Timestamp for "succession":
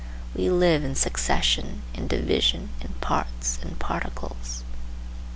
0.95-1.83